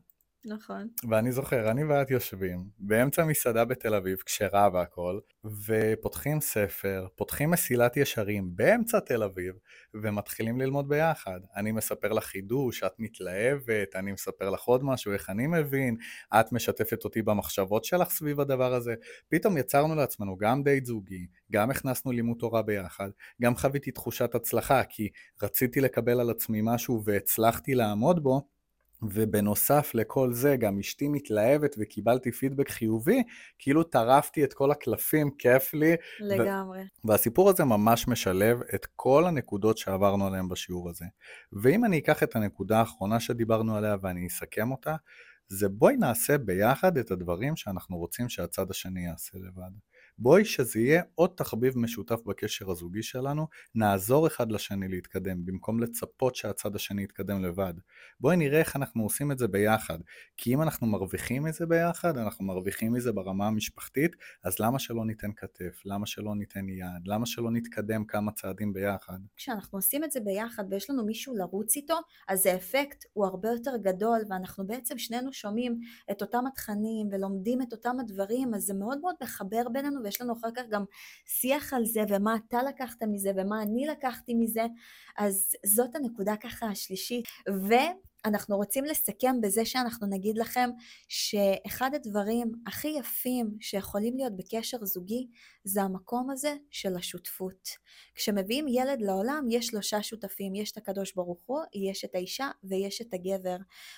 [0.46, 0.88] נכון.
[1.09, 5.18] ואני זוכר, אני ואת יושבים באמצע מסעדה בתל אביב, כשרע והכל,
[5.66, 9.54] ופותחים ספר, פותחים מסילת ישרים באמצע תל אביב,
[9.94, 11.40] ומתחילים ללמוד ביחד.
[11.57, 15.96] אני מספר לך חידוש, את מתלהבת, אני מספר לך עוד משהו, איך אני מבין,
[16.40, 18.94] את משתפת אותי במחשבות שלך סביב הדבר הזה.
[19.28, 23.09] פתאום יצרנו לעצמנו גם דייט זוגי, גם הכנסנו לימוד תורה ביחד,
[23.42, 25.09] גם חוויתי תחושת הצלחה, כי
[25.42, 28.53] רציתי לקבל על עצמי משהו והצלחתי לעמוד בו,
[29.02, 33.22] ובנוסף לכל זה גם אשתי מתלהבת וקיבלתי פידבק חיובי,
[33.59, 35.94] כאילו טרפתי את כל הקלפים, כיף לי.
[36.20, 36.80] לגמרי.
[36.80, 41.05] ו- והסיפור הזה ממש משלב את כל הנקודות שעברנו עליהן בשיעור הזה.
[41.53, 44.97] ואם אני אקח את הנקודה האחרונה שדיברנו עליה ואני אסכם אותה,
[45.49, 49.70] זה בואי נעשה ביחד את הדברים שאנחנו רוצים שהצד השני יעשה לבד.
[50.18, 56.34] בואי שזה יהיה עוד תחביב משותף בקשר הזוגי שלנו, נעזור אחד לשני להתקדם, במקום לצפות
[56.34, 57.74] שהצד השני יתקדם לבד.
[58.20, 59.98] בואי נראה איך אנחנו עושים את זה ביחד,
[60.36, 65.30] כי אם אנחנו מרוויחים מזה ביחד, אנחנו מרוויחים מזה ברמה המשפחתית, אז למה שלא ניתן
[65.36, 65.82] כתף?
[65.84, 67.06] למה שלא ניתן יד?
[67.06, 69.18] למה שלא נתקדם כמה צעדים ביחד?
[69.36, 71.98] כשאנחנו עושים את זה ביחד ויש לנו מישהו לרוץ איתו,
[72.28, 77.72] אז האפקט הוא הרבה יותר גדול, ואנחנו בעצם שנינו שומעים את אותם התכנים ולומדים את
[77.72, 80.84] אותם הדברים, אז זה מאוד מאוד מחבר בינינו ויש לנו אחר כך גם
[81.26, 84.66] שיח על זה, ומה אתה לקחת מזה, ומה אני לקחתי מזה,
[85.18, 87.24] אז זאת הנקודה ככה השלישית.
[87.48, 87.74] ו...
[88.25, 90.70] אנחנו רוצים לסכם בזה שאנחנו נגיד לכם
[91.09, 95.29] שאחד הדברים הכי יפים שיכולים להיות בקשר זוגי
[95.64, 97.68] זה המקום הזה של השותפות.
[98.14, 103.03] כשמביאים ילד לעולם יש שלושה שותפים, יש את הקדוש ברוך הוא, יש את האישה ויש
[103.03, 103.57] את הגבר.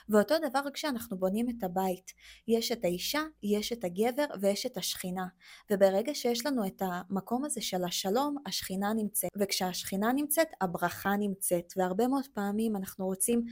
[0.08, 2.12] ואותו דבר כשאנחנו בונים את הבית,
[2.48, 5.26] יש את האישה, יש את הגבר ויש את השכינה.
[5.70, 9.30] וברגע שיש לנו את המקום הזה של השלום, השכינה נמצאת.
[9.36, 11.72] וכשהשכינה נמצאת, הברכה נמצאת.
[11.76, 13.44] והרבה מאוד פעמים אנחנו רוצים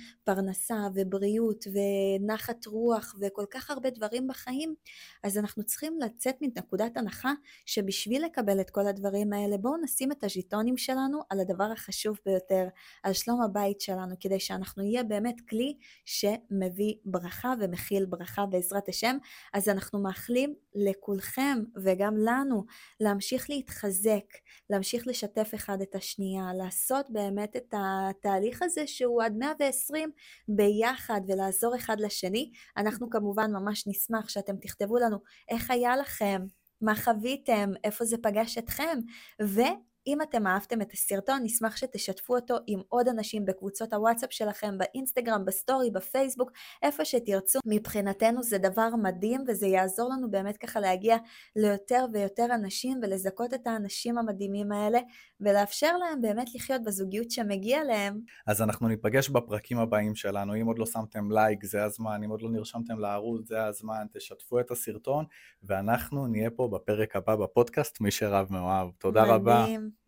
[0.69, 4.75] פרנסה ובריאות ונחת רוח וכל כך הרבה דברים בחיים,
[5.23, 7.33] אז אנחנו צריכים לצאת מנקודת הנחה
[7.67, 12.69] שבשביל לקבל את כל הדברים האלה, בואו נשים את הז'יטונים שלנו על הדבר החשוב ביותר,
[13.03, 19.17] על שלום הבית שלנו, כדי שאנחנו נהיה באמת כלי שמביא ברכה ומכיל ברכה בעזרת השם.
[19.53, 22.65] אז אנחנו מאחלים לכולכם וגם לנו
[23.01, 24.25] להמשיך להתחזק,
[24.71, 30.11] להמשיך לשתף אחד את השנייה, לעשות באמת את התהליך הזה שהוא עד 120
[30.49, 32.51] ביחד ולעזור אחד לשני.
[32.77, 35.19] אנחנו כמובן ממש נשמח שאתם תכתבו לנו
[35.49, 36.43] איך היה לכם,
[36.81, 38.99] מה חוויתם, איפה זה פגש אתכם,
[39.43, 39.61] ו...
[40.07, 45.45] אם אתם אהבתם את הסרטון, נשמח שתשתפו אותו עם עוד אנשים בקבוצות הוואטסאפ שלכם, באינסטגרם,
[45.45, 46.51] בסטורי, בפייסבוק,
[46.83, 47.59] איפה שתרצו.
[47.67, 51.17] מבחינתנו זה דבר מדהים וזה יעזור לנו באמת ככה להגיע
[51.57, 54.99] ליותר ויותר אנשים ולזכות את האנשים המדהימים האלה
[55.41, 58.21] ולאפשר להם באמת לחיות בזוגיות שמגיע להם.
[58.47, 60.55] אז אנחנו ניפגש בפרקים הבאים שלנו.
[60.55, 62.21] אם עוד לא שמתם לייק, זה הזמן.
[62.25, 64.07] אם עוד לא נרשמתם לערוץ, זה הזמן.
[64.13, 65.25] תשתפו את הסרטון,
[65.63, 68.89] ואנחנו נהיה פה בפרק הבא בפודקאסט, מי שרב מאוהב.
[68.99, 69.35] תודה מדהים.
[69.35, 69.94] רבה.